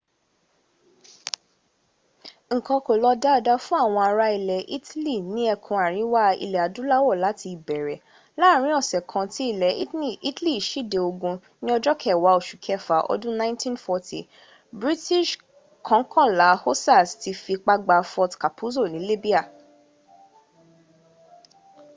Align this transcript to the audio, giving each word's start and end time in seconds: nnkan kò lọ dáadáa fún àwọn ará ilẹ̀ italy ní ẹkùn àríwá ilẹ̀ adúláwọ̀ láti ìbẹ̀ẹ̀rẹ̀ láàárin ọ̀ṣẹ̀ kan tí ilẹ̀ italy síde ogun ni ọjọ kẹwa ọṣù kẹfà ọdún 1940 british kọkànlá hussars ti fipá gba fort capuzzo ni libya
nnkan 2.55 2.79
kò 2.85 2.93
lọ 3.03 3.11
dáadáa 3.23 3.61
fún 3.65 3.79
àwọn 3.85 4.03
ará 4.09 4.27
ilẹ̀ 4.37 4.67
italy 4.77 5.15
ní 5.33 5.41
ẹkùn 5.53 5.79
àríwá 5.85 6.21
ilẹ̀ 6.43 6.63
adúláwọ̀ 6.67 7.15
láti 7.25 7.47
ìbẹ̀ẹ̀rẹ̀ 7.55 8.03
láàárin 8.39 8.77
ọ̀ṣẹ̀ 8.79 9.03
kan 9.11 9.25
tí 9.33 9.43
ilẹ̀ 9.53 9.73
italy 10.29 10.53
síde 10.69 10.99
ogun 11.09 11.37
ni 11.63 11.69
ọjọ 11.77 11.93
kẹwa 12.03 12.29
ọṣù 12.39 12.55
kẹfà 12.65 12.97
ọdún 13.13 13.33
1940 13.41 14.29
british 14.79 15.29
kọkànlá 15.87 16.47
hussars 16.63 17.09
ti 17.21 17.31
fipá 17.43 17.73
gba 17.83 17.97
fort 18.11 18.33
capuzzo 18.41 18.83
ni 18.91 18.99
libya 19.09 19.41